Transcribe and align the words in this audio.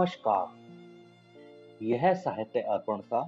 नमस्कार। 0.00 1.84
यह 1.84 2.14
साहित्य 2.14 2.60
अर्पण 2.60 2.96
का 2.96 3.20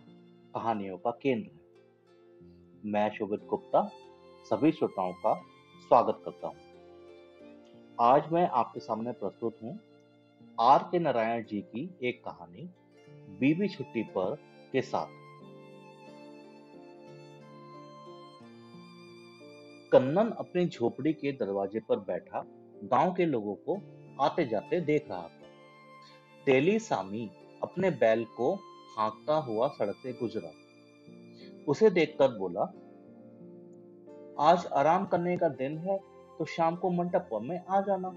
कहानियों 0.55 0.97
का 0.99 1.11
केंद्र 1.11 1.51
है। 1.51 2.91
मैं 2.91 3.11
शोभित 3.11 3.41
गुप्ता, 3.47 3.91
सभी 4.45 4.73
श्रोताओं 4.73 5.13
का 5.13 5.35
स्वागत 5.81 6.23
करता 6.25 6.49
हूँ। 6.49 6.57
आज 8.01 8.33
मैं 8.33 8.49
आपके 8.49 8.81
सामने 8.81 9.13
प्रस्तुत 9.13 9.59
हूँ 9.63 9.79
आर 10.61 10.83
के 10.83 10.99
नारायण 10.99 11.45
जी 11.45 11.61
की 11.61 11.99
एक 12.03 12.25
कहानी, 12.25 12.69
बीबी 13.39 13.69
छुट्टी 13.69 14.03
पर 14.03 14.35
के 14.73 14.83
साथ। 14.83 15.07
कन्नन 19.93 20.31
अपनी 20.39 20.67
झोपड़ी 20.67 21.13
के 21.13 21.33
दरवाजे 21.33 21.81
पर 21.81 21.97
बैठा 21.97 22.45
गाँव 22.85 23.15
के 23.15 23.27
लोगों 23.27 23.55
को 23.55 23.81
आते 24.21 24.47
जाते 24.47 24.81
देख 24.81 25.09
रहा 25.11 25.23
था। 25.23 25.46
तेली 26.47 26.79
सामी 26.79 27.31
अपने 27.63 27.91
बैल 27.91 28.25
को 28.25 28.53
हाँकता 28.97 29.35
हुआ 29.35 29.69
सड़क 29.69 29.95
से 30.03 30.13
गुजरा। 30.13 30.51
उसे 31.69 31.91
देखकर 31.91 32.29
बोला, 32.29 32.63
आज 34.41 34.67
आराम 34.67 35.07
करने 35.07 35.37
का 35.37 35.49
दिन 35.49 35.79
है 35.79 35.99
तो 36.39 36.45
शाम 36.45 36.77
को 36.77 36.91
मंडप 36.91 37.29
में 37.43 37.65
आ 37.71 37.81
जाना। 37.81 38.13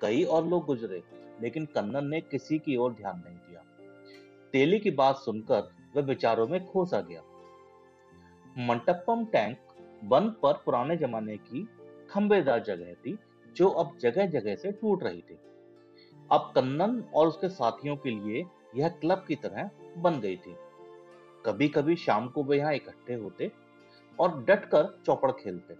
कई 0.00 0.22
और 0.24 0.46
लोग 0.46 0.64
गुजरे, 0.66 1.02
लेकिन 1.42 1.64
कन्नन 1.64 2.06
ने 2.06 2.20
किसी 2.20 2.58
की 2.58 2.76
ओर 2.76 2.92
ध्यान 2.92 3.22
नहीं 3.26 3.36
दिया। 3.38 3.62
तेली 4.52 4.78
की 4.78 4.90
बात 4.90 5.16
सुनकर 5.16 5.70
वह 5.96 6.02
विचारों 6.02 6.46
में 6.48 6.66
खो 6.66 6.84
सा 6.84 7.00
गया। 7.00 7.22
मंटपम 8.58 9.24
टैंक 9.24 9.58
वन 10.04 10.28
पर 10.42 10.52
पुराने 10.52 10.96
जमाने 10.96 11.36
की 11.36 11.68
खंबेदार 12.10 12.62
जगह 12.62 12.94
थी, 12.94 13.18
जो 13.56 13.68
अब 13.68 13.96
जगह 13.98 14.26
जगह 14.26 14.54
से 14.54 14.72
टूट 14.72 15.02
रही 15.02 15.20
थी। 15.20 15.38
अब 16.30 16.52
कन्नन 16.54 17.02
और 17.14 17.28
उसके 17.28 17.48
साथियों 17.48 17.96
के 17.96 18.10
लिए 18.10 18.44
यह 18.76 18.88
क्लब 18.90 19.24
की 19.28 19.34
तरह 19.34 19.70
बन 19.98 20.20
गई 20.20 20.36
थी। 20.36 20.54
कभी 21.44 21.68
कभी 21.68 21.96
शाम 21.96 22.28
को 22.28 22.44
वे 22.44 22.58
यहाँ 22.58 22.74
इकट्ठे 22.74 23.14
होते 23.14 23.50
और 24.18 24.38
डटकर 24.44 24.94
चौपड़ 25.06 25.30
खेलते। 25.32 25.74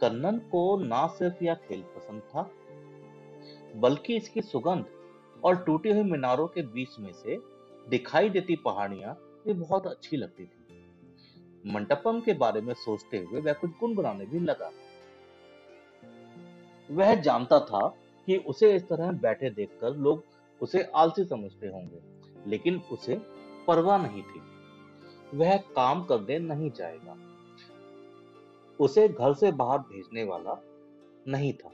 कन्नन 0.00 0.38
को 0.50 0.62
ना 0.78 1.06
सिर्फ़ 1.06 1.44
यह 1.44 1.54
खेल 1.68 1.82
पसंद 1.96 2.22
था, 2.22 2.50
बल्कि 3.76 4.16
इसकी 4.16 4.40
सुगंध 4.42 4.84
और 5.44 5.56
टूटी 5.56 5.90
हुई 5.90 6.02
मीनारों 6.02 6.46
के 6.46 6.62
बीच 6.68 6.98
में 6.98 7.12
से 7.12 7.38
दिखाई 7.88 8.30
देती 8.30 8.56
पहाड़ियाँ 8.56 9.14
भी 9.46 9.52
बहुत 9.52 9.86
अच्छी 9.86 10.16
लगती 10.16 10.44
थी। 10.44 11.72
मंटपम 11.72 12.20
के 12.20 12.32
बारे 12.34 12.60
में 12.60 12.72
सोचते 12.74 13.18
हुए 13.18 13.40
वह 13.40 13.52
कुछ 13.52 13.70
गुनगुनाने 13.70 14.26
भी 14.26 14.38
लगा। 14.40 14.70
वह 16.88 17.14
जानता 17.14 17.58
था 17.60 17.86
कि 18.28 18.36
उसे 18.36 18.76
इस 18.76 18.88
तरह 18.88 19.12
बैठे 19.12 19.50
देखकर 19.50 19.96
लोग 19.96 20.24
उसे 20.62 20.82
आलसी 20.82 21.24
समझते 21.24 21.66
होंगे, 21.66 22.00
लेकिन 22.50 22.80
उसे 22.92 23.14
परवाह 23.66 24.02
नहीं 24.02 24.22
थी। 24.22 24.40
वह 25.34 25.56
काम 25.56 26.04
करने 26.04 26.38
नहीं 26.38 26.70
जाएगा। 26.70 27.16
उसे 28.80 29.08
घर 29.08 29.34
से 29.34 29.52
बाहर 29.52 29.78
भेजने 29.78 30.24
वाला 30.24 30.62
नहीं 31.28 31.52
था। 31.52 31.70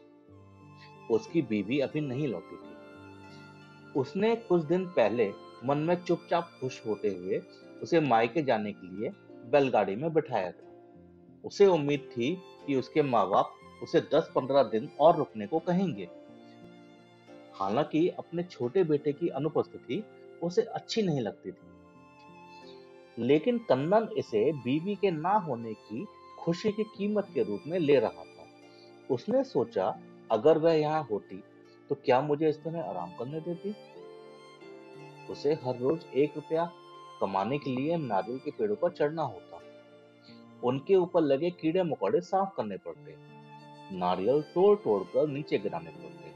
उसकी 1.10 1.42
बीवी 1.42 1.80
अभी 1.80 2.00
नहीं 2.00 2.28
लौटी 2.28 2.56
थी। 2.56 2.75
उसने 4.00 4.36
कुछ 4.36 4.64
दिन 4.64 4.86
पहले 4.86 5.32
मन 5.64 5.78
में 5.78 5.94
चुपचाप 6.05 6.50
खुश 6.60 6.86
होते 6.86 7.08
हुए 7.08 7.42
उसे 7.82 8.00
मायके 8.00 8.42
जाने 8.42 8.72
के 8.72 8.86
लिए 8.86 9.10
बैलगाड़ी 9.50 9.97
में 9.97 10.12
बिठाया 10.12 10.50
था। 10.50 10.72
उसे 11.44 11.66
उम्मीद 11.66 12.00
थी 12.00 12.42
कि 12.66 12.77
उसके 12.77 13.02
माँ 13.02 13.28
बाप 13.28 13.55
उसे 13.82 14.00
10-15 14.00 14.62
दिन 14.62 14.91
और 15.00 15.16
रुकने 15.16 15.47
को 15.47 15.58
कहेंगे। 15.58 16.08
हालाँकि 17.55 18.08
अपने 18.08 18.42
छोटे 18.42 18.84
बेटे 18.84 19.12
की 19.12 19.28
अनुपस्थिति 19.28 20.05
उसे 20.42 20.62
अच्छी 20.62 21.03
नहीं 21.03 21.20
लगती 21.20 21.53
थी। 21.53 21.66
लेकिन 23.19 23.59
कन्नन 23.59 24.09
इसे 24.19 24.53
बीवी 24.53 24.94
के 24.94 25.10
ना 25.10 25.32
होने 25.32 25.75
की 25.75 26.06
खुशी 26.41 26.72
की 26.72 26.84
कीमत 26.84 27.28
के 27.34 27.43
रूप 27.43 27.60
में 27.66 27.78
ले 27.78 27.98
रहा 27.98 28.25
था। 28.25 28.47
उसने 29.10 29.44
सोचा, 29.44 30.00
अगर 30.31 30.59
वह 30.59 30.72
यहाँ 30.72 31.03
होती 31.03 31.43
तो 31.88 31.94
क्या 31.94 32.20
मुझे 32.20 32.48
इस 32.48 32.62
तरह 32.64 32.82
आराम 32.82 33.10
करने 33.10 33.41
देती? 33.41 33.75
उसे 35.31 35.54
हर 35.54 35.78
रोज 35.78 36.04
एक 36.14 36.32
रुपया 36.37 36.70
कमाने 37.20 37.59
के 37.59 37.70
लिए 37.70 37.97
नारियल 37.97 38.38
के 38.38 38.50
पेड़ों 38.50 38.76
पर 38.76 38.91
चढ़ना 38.91 39.22
होता। 39.22 39.60
उनके 40.64 40.97
ऊपर 40.97 41.20
लगे 41.20 41.50
कीड़े 41.50 41.82
मकोड़े 41.82 42.20
साफ़ 42.20 42.56
करने 42.56 42.76
पड़ते। 42.76 43.14
नारियल 43.97 44.43
तोड़ 44.43 44.78
तोड़ 44.78 45.03
कर 45.03 45.28
नीचे 45.28 45.59
गिराने 45.59 45.91
पड़ते। 45.91 46.32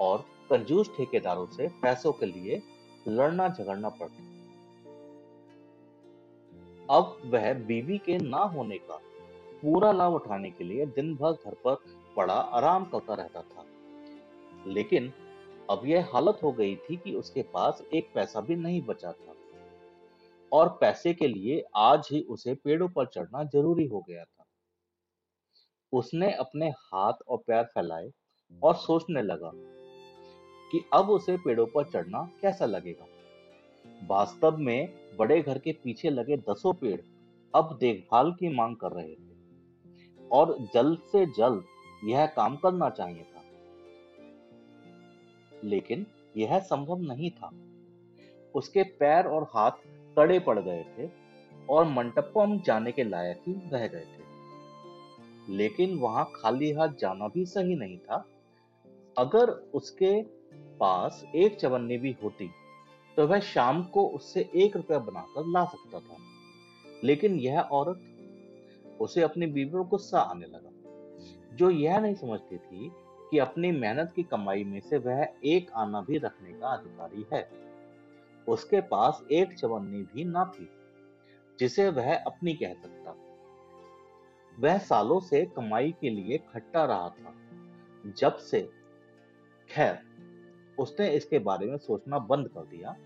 और 0.00 0.24
कंजूस 0.50 0.90
ठेकेदारों 0.96 1.46
से 1.46 1.68
पैसों 1.68 2.12
के 2.12 2.26
लिए 2.26 2.62
लड़ना 3.08 3.48
झगड़ना 3.48 3.88
पड़ता 3.88 4.34
अब 6.90 7.22
वह 7.24 7.54
बीवी 7.54 7.98
के 7.98 8.18
ना 8.18 8.38
होने 8.38 8.78
का 8.78 9.00
पूरा 9.62 9.92
लाभ 9.92 10.12
उठाने 10.12 10.50
के 10.50 10.64
लिए 10.64 10.86
दिन 10.86 11.14
भर 11.16 11.32
घर 11.32 11.54
पर 11.54 11.76
पड़ा 12.16 12.34
आराम 12.34 12.84
करता 12.84 13.14
रहता 13.14 13.42
था। 13.42 13.64
लेकिन 14.66 15.12
अब 15.70 15.82
यह 15.84 16.08
हालत 16.12 16.38
हो 16.42 16.52
गई 16.52 16.76
थी 16.76 16.96
कि 16.96 17.14
उसके 17.14 17.42
पास 17.42 17.82
एक 17.94 18.08
पैसा 18.14 18.40
भी 18.40 18.56
नहीं 18.56 18.82
बचा 18.82 19.12
था। 19.12 19.34
और 20.52 20.68
पैसे 20.68 21.14
के 21.14 21.28
लिए 21.28 21.64
आज 21.76 22.08
ही 22.12 22.20
उसे 22.22 22.54
पेड़ों 22.54 22.88
पर 22.88 23.06
चढ़ना 23.06 23.44
ज़रूरी 23.44 23.86
हो 23.86 24.04
गया 24.08 24.24
था। 24.24 24.44
उसने 25.92 26.32
अपने 26.32 26.70
हाथ 26.70 27.12
और 27.28 27.38
पैर 27.38 27.64
फैलाए 27.64 28.10
और 28.62 28.74
सोचने 28.74 29.22
लगा 29.22 29.52
कि 30.74 30.84
अब 30.92 31.10
उसे 31.10 31.36
पेड़ों 31.36 31.66
पर 31.66 31.84
चढ़ना 31.84 32.30
कैसा 32.42 32.66
लगेगा। 32.66 33.06
वास्तव 34.06 34.56
में 34.56 34.94
बड़े 35.16 35.42
घर 35.42 35.58
के 35.58 35.72
पीछे 35.72 36.10
लगे 36.10 36.36
दसों 36.36 36.74
पेड़ 36.74 37.00
अब 37.54 37.76
देखभाल 37.80 38.32
की 38.32 38.48
मांग 38.48 38.76
कर 38.76 38.92
रहे 38.92 39.14
थे। 39.14 39.34
और 40.32 40.58
जल्द 40.74 40.98
से 41.12 41.26
जल्द 41.26 41.64
यह 42.04 42.26
काम 42.26 42.56
करना 42.56 42.90
चाहिए 42.90 43.22
था। 43.22 43.42
लेकिन 45.64 46.06
यह 46.36 46.58
संभव 46.58 46.98
नहीं 46.98 47.30
था। 47.30 47.50
उसके 48.54 48.82
पैर 48.82 49.26
और 49.26 49.42
हाथ 49.42 49.70
कड़े 50.16 50.38
पड़ 50.38 50.58
गए 50.58 50.84
थे 50.98 51.10
और 51.68 51.84
मंटपम 51.84 52.60
जाने 52.60 52.92
के 52.92 53.04
लायक 53.04 53.42
ही 53.46 53.52
रह 53.52 53.88
गए 53.88 54.04
थे। 54.04 54.24
लेकिन 55.52 55.98
वहाँ 55.98 56.30
खाली 56.36 56.72
हाथ 56.72 56.88
जाना 56.88 57.28
भी 57.28 57.46
सही 57.46 57.74
नहीं 57.74 57.98
था। 57.98 58.28
अगर 59.18 59.50
उसके 59.50 60.43
पास 60.80 61.24
एक 61.34 61.58
चवन्नी 61.60 61.96
भी 61.98 62.16
होती 62.22 62.50
तो 63.16 63.26
वह 63.26 63.40
शाम 63.40 63.82
को 63.84 64.06
उससे 64.08 64.50
एक 64.54 64.76
रुपया 64.76 64.98
बनाकर 64.98 65.46
ला 65.46 65.64
सकता 65.64 65.98
था। 65.98 66.16
लेकिन 67.04 67.34
यह 67.34 67.60
औरत 67.60 68.00
उसे 69.00 69.22
अपनी 69.22 69.46
बीवी 69.46 69.70
पर 69.70 69.78
गुस्सा 69.78 70.20
आने 70.20 70.46
लगा, 70.46 70.70
जो 71.56 71.70
यह 71.70 71.98
नहीं 71.98 72.14
समझती 72.14 72.56
थी 72.56 72.90
कि 73.30 73.38
अपनी 73.38 73.70
मेहनत 73.72 74.12
की 74.16 74.22
कमाई 74.22 74.64
में 74.64 74.80
से 74.80 74.98
वह 74.98 75.28
एक 75.44 75.70
आना 75.72 76.00
भी 76.00 76.18
रखने 76.18 76.52
का 76.52 76.68
अधिकारी 76.68 77.26
है। 77.32 77.50
उसके 78.48 78.80
पास 78.80 79.22
एक 79.32 79.52
चवन्नी 79.54 80.02
भी 80.02 80.24
ना 80.24 80.44
थी, 80.44 80.68
जिसे 81.58 81.88
वह 81.90 82.14
अपनी 82.16 82.54
कह 82.54 82.74
सकता। 82.74 83.16
वह 84.60 84.78
सालों 84.78 85.20
से 85.20 85.44
कमाई 85.46 85.94
के 86.00 86.10
लिए 86.10 86.38
खट्टा 86.38 86.84
रहा 86.84 87.08
था, 87.08 87.34
जब 88.16 88.36
से, 88.36 88.70
खैर 89.70 89.94
उसने 90.78 91.10
इसके 91.10 91.38
बारे 91.38 91.66
में 91.66 91.78
सोचना 91.78 92.18
बंद 92.18 92.48
कर 92.48 92.60
दिया, 92.60 92.96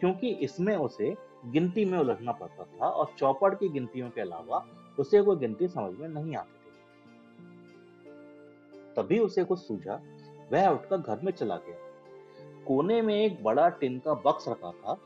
क्योंकि 0.00 0.28
इसमें 0.28 0.76
उसे 0.76 1.16
गिनती 1.46 1.84
में 1.84 1.98
उलझना 1.98 2.32
पड़ता 2.32 2.64
था 2.64 2.88
और 2.88 3.14
चौपड़ 3.18 3.54
की 3.54 3.68
गिनतियों 3.68 4.10
के 4.10 4.20
अलावा 4.20 4.66
उसे 4.98 5.22
कोई 5.22 5.36
गिनती 5.36 5.68
समझ 5.68 5.98
में 5.98 6.08
नहीं 6.08 6.36
आती 6.36 6.52
थी। 6.52 6.72
तभी 8.94 9.18
उसे 9.18 9.44
कुछ 9.44 9.58
सूझा, 9.58 10.00
वह 10.52 10.68
उठकर 10.68 10.96
घर 10.96 11.20
में 11.24 11.32
चला 11.32 11.56
गया। 11.56 11.76
कोने 12.66 13.02
में 13.02 13.14
एक 13.14 13.44
बड़ा 13.44 13.68
टिन 13.68 13.98
का 13.98 14.14
बक्स 14.14 14.48
रखा 14.48 14.70
था, 14.70 14.98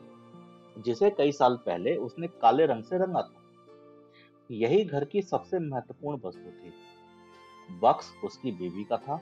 जिसे 0.81 1.09
कई 1.09 1.31
साल 1.31 1.55
पहले 1.55 1.95
उसने 1.95 2.27
काले 2.27 2.65
रंग 2.65 2.83
से 2.83 2.97
रंगा 2.97 3.21
था। 3.21 3.43
यही 4.51 4.85
घर 4.85 5.05
की 5.05 5.21
सबसे 5.21 5.59
महत्वपूर्ण 5.59 6.19
वस्तु 6.25 6.51
थी। 6.51 6.73
बक्स 7.79 8.13
उसकी 8.23 8.51
बीवी 8.51 8.83
का 8.83 8.97
था। 8.97 9.21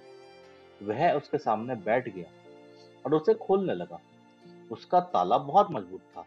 वह 0.84 1.12
उसके 1.12 1.38
सामने 1.38 1.76
बैठ 1.76 2.16
गया। 2.16 2.26
और 3.06 3.14
उसे 3.14 3.34
खोलने 3.34 3.74
लगा। 3.74 4.00
उसका 4.72 5.00
ताला 5.00 5.38
बहुत 5.38 5.68
मज़बूत 5.72 6.02
था। 6.02 6.26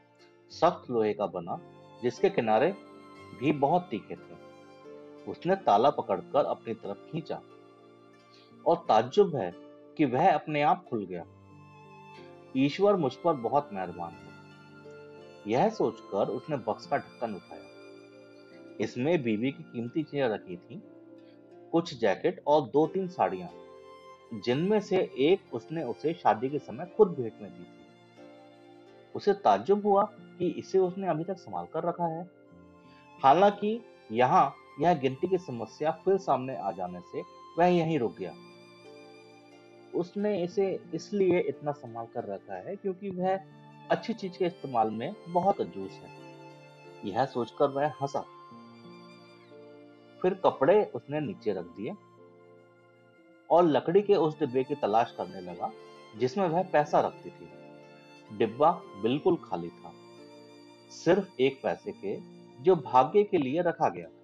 सख्त 0.51 0.91
लोहे 0.91 1.15
का 1.15 1.27
बना, 1.27 1.61
जिसके 2.03 2.31
किनारे 2.31 2.75
भी 3.41 3.53
बहुत 3.53 3.83
तीखे 3.83 4.17
थे। 4.17 4.45
उसने 5.31 5.57
ताला 5.57 5.91
पकड़कर 5.91 6.45
अपनी 6.45 6.75
तरफ़ 6.75 7.13
खींचा। 7.13 7.43
और 8.67 8.77
ताज्जुब 8.77 9.37
है 9.37 9.55
कि 9.97 10.05
वह 10.05 10.35
अपने 10.35 10.63
आप 10.63 10.87
खुल 10.91 11.07
गया। 11.07 11.25
ईश्वर 12.57 12.97
मुझ 12.97 13.15
पर 13.15 13.33
बहुत 13.33 13.71
मेहरबान 13.73 14.13
है। 14.13 14.35
यह 15.47 15.69
सोचकर 15.69 16.29
उसने 16.29 16.57
बक्स 16.57 16.87
का 16.87 16.97
ढक्कन 16.97 17.35
उठाया। 17.35 17.63
इसमें 18.81 19.23
बीवी 19.23 19.51
की 19.51 19.63
कीमती 19.63 20.03
चीज़ें 20.03 20.29
रखी 20.29 20.57
थी, 20.57 20.83
कुछ 21.73 22.01
जैकेट 22.01 22.43
और 22.47 22.63
दो 22.63 22.87
तीन 22.87 23.09
साड़ियाँ। 23.09 23.49
जिनमें 24.41 24.81
से 24.81 24.97
एक 25.19 25.55
उसने 25.55 25.83
उसे 25.83 26.15
शादी 26.15 26.49
के 26.49 26.59
समय 26.59 26.87
खुद 26.97 27.09
भेंट 27.09 27.33
में 27.43 27.51
दी 27.51 27.65
थी। 27.65 27.85
उसे 29.15 29.33
ताज्जुब 29.33 29.87
हुआ 29.87 30.03
कि 30.39 30.49
इसे 30.49 30.79
उसने 30.79 31.09
अभी 31.09 31.25
तक 31.25 31.35
संभाल 31.35 31.67
कर 31.67 31.83
रखा 31.83 32.07
है। 32.07 32.31
हालाँकि 33.23 33.81
यहाँ 34.13 34.55
यह 34.81 34.95
गिनती 34.95 35.29
की 35.29 35.39
समस्या 35.39 35.91
फिर 35.91 36.17
सामने 36.17 36.57
आ 36.57 36.71
जाने 36.73 37.01
से 37.01 37.23
वह 37.59 37.67
यहीं 37.67 37.99
रुक 37.99 38.17
गया। 38.17 38.35
उसने 39.95 40.43
इसे 40.43 40.81
इसलिए 40.95 41.41
इतना 41.41 41.73
संभाल 41.73 42.07
कर 42.07 42.25
रखा 42.25 42.55
है 42.55 42.77
क्योंकि 42.77 43.11
वह 43.11 43.41
अच्छी 43.91 44.15
चीज़ 44.15 44.39
के 44.39 44.45
इस्तेमाल 44.45 44.91
में 44.91 45.15
बहुत 45.29 45.61
अजूस 45.61 45.91
है। 45.91 46.11
यह 47.05 47.25
सोचकर 47.25 47.69
वह 47.69 47.87
हंसा। 47.87 48.25
फिर 50.23 50.35
कपड़े 50.35 50.85
उसने 50.85 51.21
नीचे 51.21 51.53
रख 51.53 51.65
दिए। 51.65 51.93
और 53.51 53.65
लकड़ी 53.65 54.03
के 54.03 54.15
उस 54.17 54.39
डिब्बे 54.39 54.65
की 54.65 54.75
तलाश 54.77 55.15
करने 55.17 55.41
लगा, 55.43 55.71
जिसमें 56.15 56.49
वह 56.49 56.63
पैसा 56.73 57.01
रखती 57.01 57.31
थी। 57.31 58.37
डिब्बा 58.39 58.71
बिल्कुल 59.03 59.37
खाली 59.45 59.69
था, 59.71 59.93
सिर्फ़ 60.93 61.41
एक 61.41 61.61
पैसे 61.63 61.93
के, 61.95 62.17
जो 62.59 62.77
भाग्य 62.77 63.23
के 63.25 63.39
लिए 63.39 63.63
रखा 63.63 63.89
गया 63.89 64.07
था। 64.07 64.23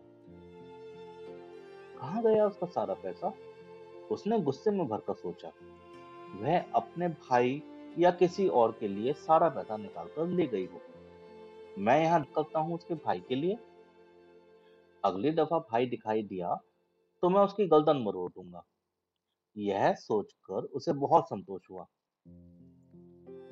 कहा 2.01 2.21
गया 2.23 2.47
उसका 2.47 2.67
सारा 2.69 2.95
पैसा? 2.97 3.33
उसने 4.11 4.39
गुस्से 4.41 4.71
में 4.71 4.87
भरकर 4.89 5.15
सोचा, 5.15 5.51
वह 6.35 6.65
अपने 6.75 7.09
भाई 7.09 7.63
या 7.99 8.11
किसी 8.13 8.47
और 8.49 8.77
के 8.81 8.89
लिए 8.89 9.13
सारा 9.19 9.49
पैसा 9.49 9.77
निकालकर 9.77 10.27
ले 10.29 10.47
गई 10.47 10.67
हो। 10.67 10.81
मैं 11.79 12.01
यहाँ 12.03 12.19
निकलता 12.21 12.59
हूँ 12.59 12.75
उसके 12.75 12.95
भाई 12.97 13.21
के 13.29 13.35
लिए। 13.35 13.57
अगली 15.05 15.31
दफ़ा 15.33 15.59
भाई 15.61 15.87
दिखाई 15.87 16.23
दिया 16.25 16.55
तो 17.23 17.29
मैं 17.29 17.41
उसकी 17.41 17.67
गर्दन 17.67 18.03
मरोड़ 18.03 18.31
दूँगा। 18.33 18.63
यह 19.57 19.93
सोचकर 19.93 20.65
उसे 20.65 20.93
बहुत 20.93 21.25
संतोष 21.25 21.63
हुआ। 21.71 21.87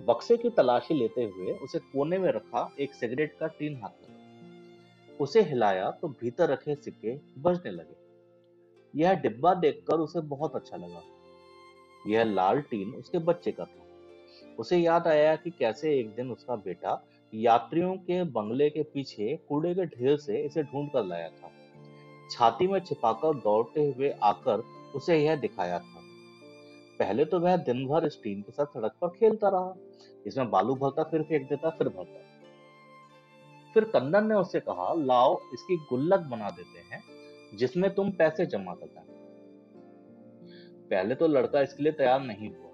बक्से 0.06 0.36
की 0.36 0.50
तलाशी 0.50 0.94
लेते 0.94 1.24
हुए 1.24 1.52
उसे 1.52 1.78
कोने 1.78 2.18
में 2.18 2.30
रखा 2.32 2.70
एक 2.80 2.94
सिगरेट 2.94 3.36
का 3.40 3.46
टीन 3.46 3.76
हाथ 3.76 3.88
लगा 3.88 5.16
उसे 5.20 5.42
हिलाया 5.42 5.90
तो 5.90 6.08
भीतर 6.08 6.48
रखे 6.48 6.74
सिक्के 6.74 7.18
बजने 7.38 7.70
लगे। 7.70 7.96
यह 8.94 9.14
डिब्बा 9.14 9.54
देखकर 9.54 9.94
उसे 9.94 10.20
बहुत 10.20 10.56
अच्छा 10.56 10.76
लगा। 10.76 11.02
यह 12.06 12.24
लाल 12.24 12.60
टीन 12.60 12.94
उसके 12.94 13.18
बच्चे 13.18 13.52
का 13.52 13.64
था। 13.64 14.54
उसे 14.58 14.78
याद 14.78 15.06
आया 15.06 15.36
कि 15.36 15.50
कैसे 15.50 15.98
एक 16.00 16.14
दिन 16.14 16.30
उसका 16.30 16.56
बेटा 16.56 17.02
यात्रियों 17.34 17.94
के 17.96 18.22
बंगले 18.24 18.70
के 18.70 18.82
पीछे 18.82 19.36
कूड़े 19.48 19.74
के 19.74 19.86
ढेर 19.86 20.16
से 20.16 20.42
इसे 20.42 20.62
ढूंढ 20.62 20.90
कर 20.90 21.04
लाया 21.04 21.28
था। 21.28 21.50
छाती 22.30 22.66
में 22.66 22.80
छिपाकर 22.80 23.34
दौड़ते 23.34 23.92
हुए 23.92 24.10
आकर 24.22 24.62
उसे 24.94 25.19
यह 25.19 25.37
दिखाया 25.37 25.79
था। 25.79 26.00
पहले 26.99 27.25
तो 27.25 27.40
वह 27.40 27.56
दिन 27.58 27.87
भर 27.87 28.06
इस 28.06 28.23
टीन 28.23 28.40
के 28.43 28.52
साथ 28.52 28.67
सड़क 28.67 28.93
पर 29.00 29.08
खेलता 29.11 29.49
रहा 29.49 29.75
इसमें 30.26 30.50
बालू 30.50 30.75
भरता 30.75 31.02
फिर 31.02 31.23
फेंक 31.23 31.49
देता, 31.49 31.70
फिर 31.70 31.88
भरता। 31.88 32.26
फिर 33.75 33.85
कंदन 33.87 34.26
ने 34.26 34.35
उससे 34.35 34.61
कहा, 34.61 34.93
लाओ, 34.94 35.38
इसकी 35.55 35.76
गुल्लक 35.90 36.20
बना 36.20 36.50
देते 36.50 36.79
हैं, 36.87 37.02
जिसमें 37.56 37.94
तुम 37.94 38.11
पैसे 38.12 38.46
जमा 38.46 38.75
करता 38.75 39.05
पहले 40.91 41.14
तो 41.14 41.26
लड़का 41.26 41.61
इसके 41.61 41.82
लिए 41.82 41.93
तैयार 41.93 42.20
नहीं 42.23 42.49
हुआ। 42.49 42.67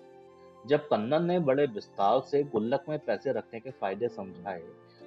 जब 0.67 0.87
कन्नन 0.89 1.25
ने 1.25 1.39
बड़े 1.41 1.67
विस्तार 1.67 2.21
से 2.21 2.43
गुल्लक 2.45 2.85
में 2.89 2.99
पैसे 2.99 3.33
रखने 3.33 3.61
के 3.61 3.71
फ़ायदे 3.71 4.09
समझाए 4.09 4.61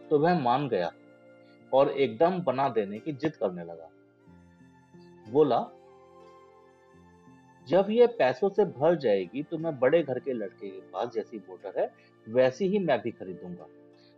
तो 0.10 0.20
वह 0.20 0.40
मान 0.40 0.68
गया 0.70 0.92
और 1.72 1.90
एकदम 1.90 2.40
बना 2.42 2.68
देने 2.70 3.00
की 3.00 3.14
जिद 3.14 3.36
करने 3.36 3.64
लगा। 3.64 3.90
बोला 5.32 5.60
जब 7.68 7.88
ये 7.90 8.08
पैसों 8.08 8.50
से 8.50 8.66
भर 8.66 8.96
जाएगी 8.96 9.44
तो 9.44 9.58
मैं 9.58 9.80
बड़े 9.80 10.02
घर 10.04 10.20
के 10.20 10.34
लड़के 10.34 10.70
के 10.70 10.80
पास 10.92 11.12
जैसी 11.14 11.38
मोटर 11.38 11.80
है, 11.80 11.90
वैसी 12.28 12.68
ही 12.68 12.80
मैं 12.80 13.02
भी 13.02 13.12
खरीदूँगा। 13.12 13.68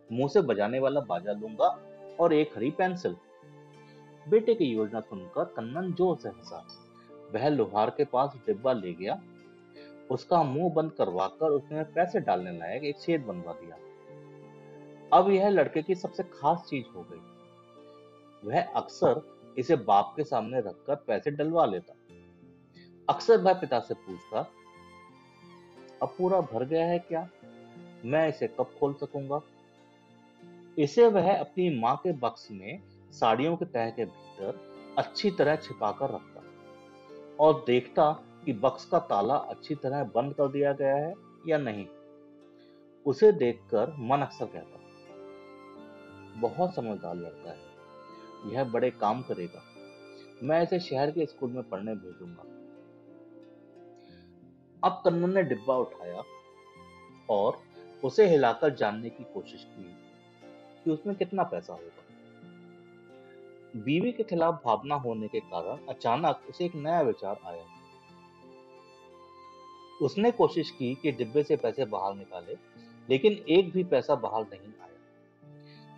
मुँह 0.09 0.27
से 0.27 0.41
बजाने 0.41 0.79
वाला 0.79 0.99
बाजा 0.99 1.31
लूँगा 1.31 1.67
और 2.19 2.33
एक 2.33 2.51
हरी 2.55 2.69
पेंसिल। 2.71 3.15
बेटे 4.29 4.55
की 4.55 4.65
योजना 4.65 4.99
सुनकर 4.99 5.43
कन्नन 5.43 5.91
ज़ोर 5.93 6.17
से 6.17 6.29
हंसा। 6.29 6.65
वह 7.33 7.47
लोहार 7.49 7.89
के 7.89 8.05
पास 8.05 8.33
डिब्बा 8.45 8.73
ले 8.73 8.93
गया। 8.93 9.19
उसका 10.11 10.43
मुँह 10.43 10.73
बंद 10.73 10.91
करवाकर 10.91 11.51
उसने 11.51 11.83
पैसे 11.83 12.19
डालने 12.19 12.51
लायक 12.51 12.83
एक 12.83 12.99
छेद 13.01 13.21
बनवा 13.21 13.53
दिया। 13.53 13.77
अब 15.17 15.29
यह 15.29 15.49
लड़के 15.49 15.81
की 15.81 15.95
सबसे 15.95 16.23
खास 16.23 16.65
चीज़ 16.69 16.85
हो 16.95 17.05
गई। 17.11 18.49
वह 18.49 18.61
अक्सर 18.61 19.21
इसे 19.57 19.75
बाप 19.75 20.13
के 20.15 20.23
सामने 20.23 20.59
रखकर 20.59 20.95
पैसे 20.95 21.31
डलवा 21.31 21.65
लेता। 21.65 21.93
अक्सर 23.09 23.38
वह 23.38 23.53
पिता 23.53 23.79
से 23.79 23.94
पूछता, 23.95 24.39
अब 26.01 26.13
पूरा 26.17 26.39
भर 26.44 26.65
गया 26.65 26.85
है 26.85 27.00
क्या? 27.00 27.27
मैं 28.06 28.27
इसे 28.29 28.47
कब 28.50 28.71
खोल 28.79 28.94
सकूँगा? 28.94 29.41
इसे 30.77 31.07
वह 31.07 31.33
अपनी 31.33 31.69
माँ 31.79 31.95
के 31.95 32.11
बक्स 32.19 32.47
में 32.51 32.81
साड़ियों 33.11 33.56
के 33.57 33.65
तह 33.67 33.89
के 33.89 34.06
भीतर 34.06 34.59
अच्छी 34.97 35.31
तरह 35.31 35.56
छिपाकर 35.57 36.09
रखता 36.09 36.44
और 37.39 37.63
देखता 37.67 38.11
कि 38.45 38.53
बक्स 38.56 38.85
का 38.85 39.00
ताला 39.07 39.35
अच्छी 39.53 39.75
तरह 39.75 40.03
बंद 40.15 40.33
कर 40.33 40.47
दिया 40.47 40.73
गया 40.73 40.95
है 40.95 41.13
या 41.47 41.57
नहीं। 41.59 41.85
उसे 43.06 43.31
देखकर 43.33 43.95
मन 44.01 44.21
अक्सर 44.21 44.45
कहता, 44.45 44.79
बहुत 46.39 46.75
समझदार 46.75 47.15
लड़का 47.15 47.50
है, 47.50 48.53
यह 48.53 48.63
बड़े 48.71 48.89
काम 48.91 49.21
करेगा। 49.21 49.61
मैं 50.44 50.61
इसे 50.63 50.79
शहर 50.81 51.11
के 51.11 51.25
स्कूल 51.25 51.51
में 51.51 51.63
पढ़ने 51.63 51.95
भेजूँगा। 51.95 52.44
अब 54.83 55.01
कन्नन 55.05 55.33
ने 55.33 55.43
डिब्बा 55.43 55.75
उठाया 55.75 56.23
और 57.29 57.61
उसे 58.03 58.29
हिलाकर 58.29 58.75
जानने 58.75 59.09
की 59.09 59.23
कोशिश 59.23 59.63
की 59.63 59.95
कि 60.83 60.91
उसमें 60.91 61.15
कितना 61.15 61.43
पैसा 61.43 61.73
होगा। 61.73 62.03
बीवी 63.83 64.11
के 64.11 64.23
खिलाफ 64.23 64.61
भावना 64.65 64.95
होने 64.95 65.27
के 65.27 65.39
कारण 65.39 65.85
अचानक 65.89 66.41
उसे 66.49 66.65
एक 66.65 66.75
नया 66.75 67.01
विचार 67.01 67.39
आया। 67.45 67.63
उसने 70.01 70.31
कोशिश 70.31 70.71
की 70.71 70.95
कि 70.95 71.11
डिब्बे 71.11 71.43
से 71.43 71.55
पैसे 71.55 71.85
बाहर 71.85 72.15
निकाले, 72.15 72.57
लेकिन 73.09 73.33
एक 73.49 73.71
भी 73.71 73.83
पैसा 73.83 74.15
बाहर 74.15 74.43
नहीं 74.43 74.73
आया। 74.81 74.89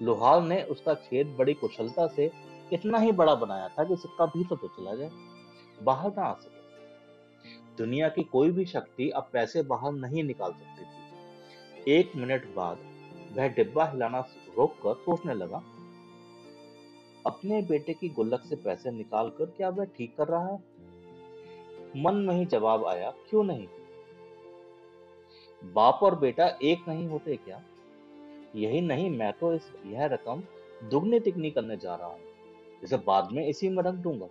लोहार 0.01 0.41
ने 0.41 0.63
उसका 0.63 0.93
छेद 0.93 1.27
बड़ी 1.27 1.53
कुशलता 1.53 2.07
से 2.07 2.31
इतना 2.73 2.97
ही 2.97 3.11
बड़ा 3.11 3.35
बनाया 3.35 3.67
था 3.67 3.83
कि 3.83 3.95
सिक्का 3.95 4.25
भीतर 4.25 4.55
तो 4.55 4.67
चला 4.67 4.95
जाए। 4.95 5.11
बाहर 5.83 6.11
ना 6.11 6.23
आ 6.23 6.33
सके। 6.33 6.60
दुनिया 7.77 8.09
की 8.09 8.23
कोई 8.23 8.51
भी 8.51 8.65
शक्ति 8.65 9.09
अब 9.09 9.29
पैसे 9.33 9.61
बाहर 9.63 9.91
नहीं 9.91 10.23
निकाल 10.23 10.51
सकती 10.51 10.83
थी। 10.83 11.91
एक 11.91 12.15
मिनट 12.15 12.45
बाद 12.55 12.77
वह 13.37 13.47
डिब्बा 13.47 13.85
हिलाना 13.85 14.19
रोककर 14.57 14.93
सोचने 14.95 15.33
लगा, 15.33 15.61
अपने 17.25 17.61
बेटे 17.61 17.93
की 17.93 18.09
गुल्लक 18.09 18.43
से 18.43 18.55
पैसे 18.55 18.91
निकालकर 18.91 19.45
क्या 19.45 19.69
वह 19.69 19.85
ठीक 19.87 20.15
कर 20.17 20.27
रहा 20.27 20.47
है? 20.47 20.59
मन 21.97 22.15
में 22.17 22.35
ही 22.35 22.45
जवाब 22.45 22.85
आया, 22.85 23.09
क्यों 23.29 23.43
नहीं? 23.43 23.67
बाप 25.61 25.99
और 26.03 26.19
बेटा 26.19 26.47
एक 26.63 26.87
नहीं 26.87 27.07
होते 27.07 27.35
क्या? 27.35 27.61
यही 28.55 28.81
नहीं, 28.81 29.09
मैं 29.09 29.31
तो 29.33 29.53
इस, 29.53 29.71
यह 29.85 30.05
रकम 30.05 30.43
दुगनी 30.89 31.19
तिगनी 31.19 31.51
करने 31.51 31.77
जा 31.77 31.95
रहा 31.95 32.07
हूँ। 32.07 32.19
इसे 32.83 32.97
बाद 32.97 33.31
में 33.31 33.45
इसी 33.47 33.69
में 33.69 33.83
रख 33.83 33.95
दूँगा। 33.95 34.27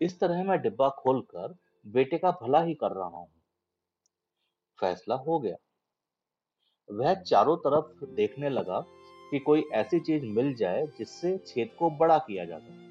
इस 0.00 0.18
तरह 0.20 0.42
मैं 0.44 0.60
डिब्बा 0.62 0.88
खोलकर 0.98 1.54
बेटे 1.86 2.18
का 2.18 2.30
भला 2.30 2.62
ही 2.62 2.74
कर 2.74 2.92
रहा 2.92 3.08
हूँ। 3.08 3.28
फैसला 4.80 5.14
हो 5.14 5.38
गया। 5.38 5.56
वह 6.92 7.14
चारों 7.14 7.56
तरफ़ 7.56 8.04
देखने 8.04 8.48
लगा 8.48 8.80
कि 9.30 9.38
कोई 9.38 9.64
ऐसी 9.72 10.00
चीज़ 10.00 10.24
मिल 10.24 10.54
जाए 10.54 10.86
जिससे 10.86 11.38
छेद 11.38 11.70
को 11.78 11.90
बड़ा 11.90 12.18
किया 12.18 12.44
जा 12.44 12.58
सके। 12.58 12.86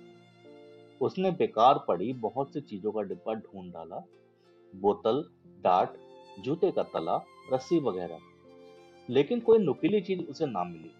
उसने 1.01 1.31
बेकार 1.31 1.79
पड़ी 1.87 2.13
बहुत 2.13 2.53
सी 2.53 2.61
चीज़ों 2.61 2.91
का 2.91 3.01
डिब्बा 3.01 3.33
ढूंढ 3.33 3.73
डाला। 3.73 4.03
बोतल, 4.75 5.29
डाट, 5.47 5.93
जूते 6.39 6.71
का 6.71 6.83
तला, 6.83 7.25
रस्सी 7.53 7.79
वगैरह। 7.79 8.19
लेकिन 9.09 9.39
कोई 9.39 9.59
नुकीली 9.59 10.01
चीज़ 10.01 10.21
उसे 10.21 10.45
ना 10.45 10.63
मिली। 10.63 10.91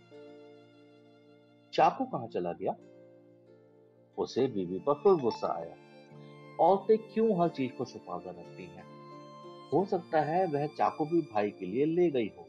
चाकू 1.74 2.06
कहाँ 2.06 2.28
चला 2.28 2.54
गया? 2.54 2.75
उसे 4.18 4.48
बीवी 4.48 4.80
पर 4.80 4.94
फिर 4.94 5.14
गुस्सा 5.14 5.48
आया। 5.48 5.85
औरतें 6.60 6.98
क्यों 7.14 7.42
हर 7.42 7.50
चीज़ 7.50 7.72
को 7.72 7.86
छुपा 7.86 8.18
कर 8.18 8.30
रखती 8.30 8.64
हैं? 8.64 8.84
हो 9.74 9.86
सकता 9.86 10.22
है 10.22 10.46
वह 10.46 10.66
चाकू 10.68 11.06
भी 11.06 11.22
भाई 11.34 11.50
के 11.50 11.66
लिए 11.66 11.86
ले 11.86 12.10
गई 12.12 12.32
हो। 12.38 12.48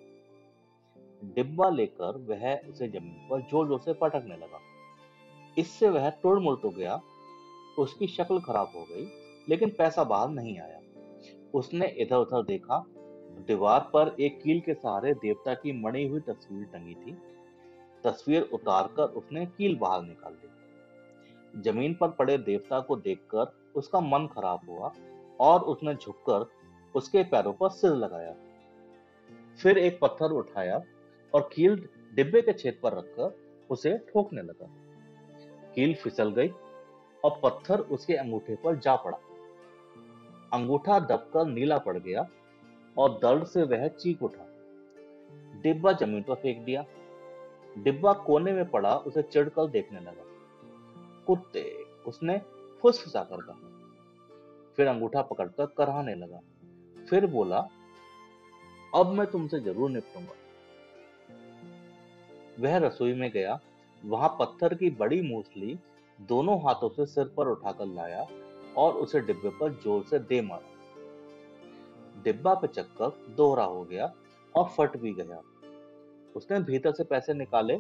डिब्बा 1.35 1.69
लेकर 1.69 2.17
वह 2.29 2.55
उसे 2.71 2.89
ज़मीन 2.89 3.27
पर 3.31 3.41
ज़ोर 3.41 3.67
ज़ोर 3.69 3.81
से 3.81 3.93
पटकने 3.93 4.37
लगा। 4.37 4.61
इससे 5.57 5.89
वह 5.89 6.09
तोड़ 6.11 6.39
मुड़ 6.39 6.57
तो 6.57 6.71
गया, 6.71 7.01
उसकी 7.79 8.07
शक्ल 8.07 8.41
खराब 8.41 8.73
हो 8.77 8.85
गई, 8.85 9.07
लेकिन 9.49 9.71
पैसा 9.71 10.05
बाहर 10.05 10.29
नहीं 10.29 10.59
आया। 10.59 10.81
उसने 11.55 11.87
इधर 11.99 12.17
उधर 12.17 12.43
देखा, 12.43 12.85
दीवार 13.47 13.81
पर 13.95 14.15
एक 14.21 14.41
कील 14.43 14.61
के 14.61 14.75
सहारे 14.75 15.15
देवता 15.15 15.55
की 15.55 15.73
मड़ी 15.83 16.07
हुई 16.07 16.21
तस्वीर 16.21 16.65
टंगी 16.65 16.95
थी। 16.95 17.17
तस्वीर 18.05 18.43
उतारकर 18.53 19.15
उसने 19.19 19.47
कील 19.47 19.77
बाहर 19.77 20.03
निकाल 20.03 20.33
दी 20.33 21.63
ज़मीन 21.63 21.95
पर 21.95 22.11
पड़े 22.11 22.37
देवता 22.39 22.81
को 22.81 22.97
देखकर 22.97 23.45
उसका 23.77 24.01
मन 24.01 24.27
खराब 24.27 24.61
हुआ 24.69 24.93
और 25.41 25.61
उसने 25.61 25.95
झुककर 25.95 26.51
उसके 26.95 27.23
पैरों 27.23 27.53
पर 27.53 27.69
सिर 27.69 27.91
लगाया। 27.91 28.35
फिर 29.63 29.79
एक 29.79 29.99
पत्थर 30.03 30.33
उठाया 30.33 30.83
और 31.35 31.51
कील 31.53 31.89
डिब्बे 32.15 32.43
के 32.43 32.53
छेद 32.53 32.81
पर 32.83 32.93
रखकर 32.93 33.37
उसे 33.71 33.99
ठोकने 33.99 34.43
लगा। 34.43 34.67
कील 35.75 35.95
फिसल 35.95 36.31
गई 36.31 36.49
और 37.25 37.41
पत्थर 37.43 37.81
उसके 37.81 38.15
अंगूठे 38.15 38.57
पर 38.57 38.77
जा 38.77 38.97
पड़ा। 38.97 39.19
अंगूठा 40.53 41.01
दबकर 41.01 41.47
नीला 41.47 41.79
पड़ 41.79 41.99
गया 41.99 42.29
और 42.99 43.11
दर्द 43.11 43.47
से 43.47 43.63
वह 43.63 43.89
चीख 43.89 44.23
उठा। 44.23 44.47
डिब्बा 45.63 45.93
ज़मीन 45.93 46.23
पर 46.23 46.35
फेंक 46.35 46.65
दिया। 46.65 46.85
डिब्बा 47.79 48.13
कोने 48.13 48.53
में 48.53 48.71
पड़ा, 48.71 48.97
उसे 48.97 49.23
चिढ़कर 49.23 49.67
देखने 49.67 50.01
लगा। 50.01 50.25
कुत्ते, 51.27 51.77
उसने 52.07 52.41
फुसफुसा 52.83 53.23
कर 53.23 53.37
कहा। 53.37 53.66
फिर 54.77 54.87
अंगूठा 54.87 55.23
पकड़कर 55.23 55.67
कराने 55.79 56.15
लगा। 56.15 56.41
फिर 57.07 57.27
बोला, 57.27 57.59
अब 58.95 59.13
मैं 59.13 59.27
तुमसे 59.27 59.61
ज़रूर 59.61 59.91
निपटूँगा। 59.91 60.35
वह 62.61 62.77
रसोई 62.77 63.15
में 63.15 63.31
गया। 63.31 63.59
वहाँ 64.03 64.29
पत्थर 64.41 64.75
की 64.75 64.91
बड़ी 64.91 65.21
मूसली 65.23 65.79
दोनों 66.19 66.59
हाथों 66.61 66.89
से 66.89 67.07
सिर 67.07 67.25
पर 67.37 67.49
उठाकर 67.49 67.87
लाया 67.87 68.27
और 68.77 68.95
उसे 68.95 69.21
डिब्बे 69.21 69.49
पर 69.49 69.73
ज़ोर 69.85 70.03
से 70.03 70.19
दे 70.19 70.41
मारा। 70.41 70.75
डिब्बा 72.25 72.55
पे 72.55 72.67
चक्कर 72.67 73.35
दोहरा 73.37 73.65
हो 73.65 73.83
गया 73.85 74.13
और 74.55 74.69
फट 74.69 74.97
भी 74.97 75.13
गया। 75.13 75.41
उसने 76.37 76.61
भीतर 76.61 76.93
से 76.93 77.05
पैसे 77.05 77.35
निकाले, 77.35 77.79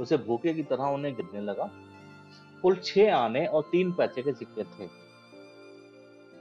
उसे 0.00 0.16
भूखे 0.16 0.54
की 0.54 0.62
तरह 0.62 0.84
उन्हें 0.84 1.14
गिरने 1.14 1.40
लगा। 1.40 1.70
कुल 2.62 2.76
छह 2.76 3.14
आने 3.16 3.46
और 3.46 3.62
तीन 3.62 3.92
पैसे 3.92 4.22
के 4.22 4.32
सिक्के 4.32 4.64
थे। 4.64 4.88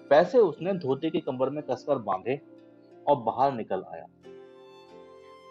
पैसे 0.10 0.38
उसने 0.38 0.74
धोती 0.74 1.10
के 1.10 1.20
कमर 1.20 1.50
में 1.50 1.64
कसकर 1.64 1.98
बांधे 1.98 2.42
और 3.08 3.16
बाहर 3.16 3.54
निकल 3.54 3.84
आया। 3.84 4.06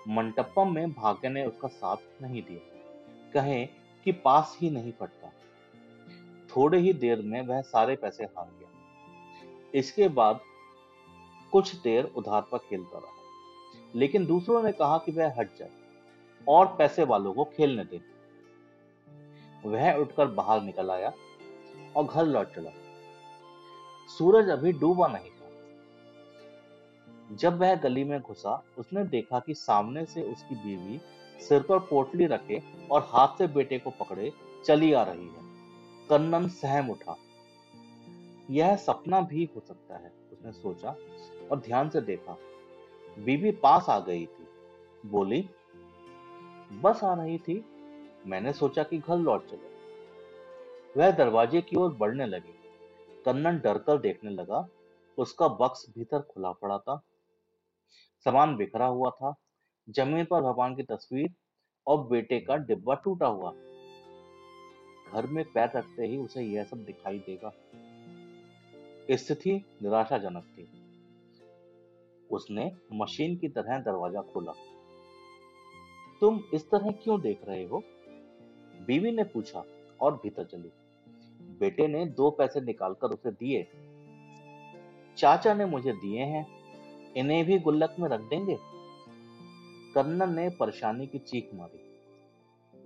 मंटपम 0.08 0.74
में 0.74 0.92
भाग्य 0.92 1.28
ने 1.28 1.46
उसका 1.46 1.68
साथ 1.68 1.96
नहीं 2.22 2.42
दिया। 2.42 2.74
कहे 3.32 3.66
कि 4.04 4.12
पास 4.12 4.58
ही 4.60 4.70
नहीं 4.70 4.92
फटता। 4.92 5.32
थोड़े 6.56 6.78
ही 6.78 6.92
देर 6.92 7.22
में 7.22 7.42
वह 7.42 7.60
सारे 7.60 7.96
पैसे 7.96 8.24
हार 8.24 8.46
गया। 8.46 8.68
इसके 9.74 10.08
बाद 10.08 10.40
कुछ 11.52 11.74
देर 11.74 12.04
उधार 12.04 12.42
पर 12.42 12.58
खेलता 12.58 12.98
रहा। 12.98 13.14
लेकिन 13.94 14.26
दूसरों 14.26 14.62
ने 14.62 14.72
कहा 14.72 14.98
कि 14.98 15.12
वह 15.12 15.34
हट 15.38 15.56
जाए 15.58 15.70
और 16.48 16.66
पैसे 16.66 17.04
वालों 17.04 17.32
को 17.32 17.44
खेलने 17.44 17.84
दे। 17.84 18.00
वह 19.68 19.94
उठकर 19.94 20.26
बाहर 20.26 20.62
निकल 20.62 20.90
आया 20.90 21.12
और 21.96 22.04
घर 22.04 22.24
लौट 22.24 22.54
चला। 22.54 22.70
सूरज 24.08 24.48
अभी 24.48 24.72
डूबा 24.72 25.06
नहीं 25.06 25.30
था। 25.30 25.44
जब 27.36 27.58
वह 27.58 27.74
गली 27.74 28.04
में 28.04 28.20
घुसा, 28.20 28.64
उसने 28.78 29.04
देखा 29.04 29.40
कि 29.40 29.54
सामने 29.54 30.04
से 30.04 30.22
उसकी 30.22 30.54
बीवी 30.54 31.00
सिर 31.40 31.62
पर 31.62 31.78
पोटली 31.78 32.26
रखे 32.26 32.62
और 32.90 33.08
हाथ 33.12 33.28
से 33.28 33.46
बेटे 33.46 33.78
को 33.78 33.90
पकड़े 33.90 34.32
चली 34.64 34.92
आ 34.92 35.02
रही 35.02 35.28
है। 35.28 35.44
कन्नन 36.10 36.48
सहम 36.48 36.90
उठा। 36.90 37.16
यह 38.50 38.76
सपना 38.76 39.20
भी 39.20 39.50
हो 39.56 39.60
सकता 39.60 39.96
है, 39.96 40.12
उसने 40.32 40.52
सोचा 40.52 40.96
और 41.52 41.58
ध्यान 41.58 41.88
से 41.88 42.00
देखा। 42.00 42.38
बीबी 43.18 43.50
पास 43.50 43.86
आ 43.88 43.98
गई 43.98 44.26
थी। 44.26 44.46
बोली, 45.06 45.50
बस 46.72 47.04
आ 47.04 47.14
रही 47.14 47.38
थी। 47.38 47.64
मैंने 48.26 48.52
सोचा 48.52 48.82
कि 48.82 48.98
घर 48.98 49.16
लौट 49.16 49.46
चले। 49.46 49.74
वह 51.00 51.10
दरवाजे 51.10 51.60
की 51.60 51.76
ओर 51.76 51.94
बढ़ने 51.94 52.26
लगी। 52.26 52.53
कन्नन 53.24 53.58
डरकर 53.58 53.98
देखने 53.98 54.30
लगा। 54.30 54.68
उसका 55.18 55.48
बक्स 55.48 55.86
भीतर 55.94 56.20
खुला 56.20 56.52
पड़ा 56.52 56.78
था। 56.78 57.02
सामान 58.26 58.56
बिखरा 58.56 58.86
हुआ 58.86 59.10
था। 59.10 59.34
ज़मीन 59.90 60.24
पर 60.24 60.40
भगवान 60.40 60.74
की 60.74 60.82
तस्वीर 60.82 61.34
और 61.86 62.06
बेटे 62.06 62.40
का 62.40 62.56
डिब्बा 62.56 62.94
टूटा 62.94 63.26
हुआ। 63.26 63.52
घर 65.12 65.26
में 65.26 65.44
पैर 65.44 65.70
रखते 65.76 66.06
ही 66.06 66.16
उसे 66.16 66.42
यह 66.42 66.64
सब 66.64 66.84
दिखाई 66.84 67.18
देगा। 67.18 67.52
स्थिति 69.10 69.64
निराशाजनक 69.82 70.44
थी। 70.44 70.68
उसने 72.30 72.72
मशीन 72.92 73.36
की 73.36 73.48
तरह 73.48 73.78
दरवाज़ा 73.78 74.20
खोला। 74.20 74.52
तुम 76.20 76.40
इस 76.54 76.70
तरह 76.70 76.90
क्यों 76.90 77.20
देख 77.20 77.40
रहे 77.44 77.64
हो? 77.64 77.82
बीवी 78.86 79.10
ने 79.10 79.24
पूछा 79.24 79.64
और 80.00 80.14
भीतर 80.14 80.44
चली। 80.44 80.72
बेटे 81.60 81.86
ने 81.88 82.06
दो 82.06 82.30
पैसे 82.30 82.60
निकालकर 82.60 83.06
उसे 83.06 83.30
दिए। 83.30 83.68
चाचा 85.16 85.54
ने 85.54 85.64
मुझे 85.64 85.92
दिए 85.92 86.20
हैं, 86.20 86.46
इन्हें 87.16 87.44
भी 87.44 87.58
गुल्लक 87.58 87.96
में 88.00 88.08
रख 88.08 88.20
देंगे? 88.20 88.58
कन्नन 89.94 90.34
ने 90.34 90.48
परेशानी 90.48 91.06
की 91.06 91.18
चीख 91.18 91.50
मारी। 91.54 91.80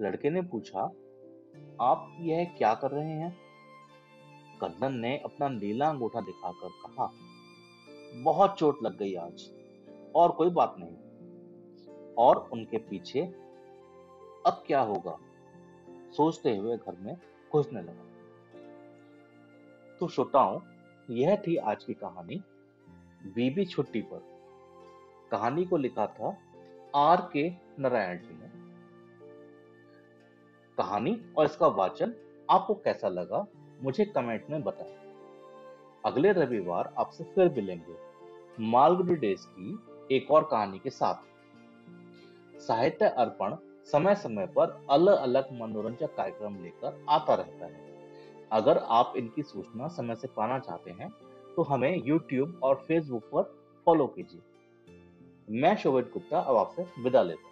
लड़के 0.01 0.31
ने 0.31 0.43
पूछा, 0.43 0.81
आप 1.81 2.17
यह 2.21 2.45
क्या 2.45 2.75
कर 2.75 2.91
रहे 2.91 3.11
हैं? 3.11 3.37
कन्नन 4.61 4.99
ने 4.99 5.19
अपना 5.19 5.49
नीला 5.49 5.89
अंगूठा 5.89 6.21
दिखाकर 6.21 6.69
कहा, 6.69 7.13
बहुत 8.23 8.59
चोट 8.59 8.83
लग 8.83 8.99
गई 8.99 9.15
आज, 9.15 9.51
और 10.15 10.33
कोई 10.33 10.51
बात 10.51 10.77
नहीं। 10.79 10.97
और 12.15 12.49
उनके 12.53 12.79
पीछे 12.79 13.23
अब 14.47 14.63
क्या 14.67 14.81
होगा? 14.81 15.19
सोचते 15.91 16.57
हुए 16.57 16.77
घर 16.77 16.97
में 17.01 17.17
घुसने 17.53 17.83
लगा। 17.83 18.08
तो 20.01 20.09
श्रोताओं, 20.09 20.61
यह 21.11 21.37
थी 21.37 21.57
आज 21.57 21.85
की 21.85 21.95
कहानी 21.95 22.37
बीबी 23.35 23.65
छुट्टी 23.65 24.01
पर। 24.01 24.23
कहानी 25.31 25.65
को 25.65 25.77
लिखा 25.77 26.07
था 26.07 26.37
आर 26.97 27.31
के 27.33 27.53
नारायण 27.79 28.19
जी 28.19 28.35
ने। 28.35 28.51
कहानी 30.77 31.35
और 31.39 31.45
इसका 31.45 31.67
वाचन 31.67 32.15
आपको 32.51 32.75
कैसा 32.75 33.09
लगा, 33.09 33.47
मुझे 33.83 34.05
कमेंट 34.05 34.47
में 34.51 34.63
बताएँ। 34.63 34.97
अगले 36.05 36.33
रविवार 36.33 36.95
आपसे 36.99 37.25
फिर 37.25 37.49
मिलेंगे 37.49 37.97
मालगुडी 38.61 39.15
डेज़ 39.15 39.47
की 39.51 39.79
एक 40.17 40.31
और 40.31 40.49
कहानी 40.51 40.79
के 40.79 40.91
साथ। 40.91 41.15
साहित्य 42.61 43.09
अर्पण 43.09 43.57
समय 43.85 44.15
समय 44.15 44.47
पर 44.47 44.87
अलग 44.91 45.17
अलग 45.17 45.61
मनोरंजक 45.61 46.17
कार्यक्रम 46.17 46.63
लेकर 46.63 47.05
आता 47.09 47.35
रहता 47.35 47.67
है। 47.67 47.88
अगर 48.53 48.79
आप 48.79 49.13
इनकी 49.17 49.43
सूचना 49.43 49.89
समय 49.89 50.15
से 50.15 50.29
पाना 50.29 50.59
चाहते 50.59 50.91
हैं 50.91 51.11
तो 51.57 51.63
हमें 51.63 52.03
YouTube 52.03 52.63
और 52.63 52.87
Facebook 52.91 53.23
पर 53.35 53.43
फॉलो 53.87 54.07
कीजिए। 54.07 54.41
मैं 55.51 55.77
शोभित 55.77 56.11
गुप्ता 56.13 56.39
अब 56.39 56.57
आपसे 56.57 56.87
विदा 57.03 57.23
लेता 57.23 57.48